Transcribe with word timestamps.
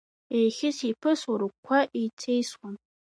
Еихьысеиԥысуа 0.37 1.39
рыгәқәа 1.39 1.79
еицеисуан. 1.97 2.75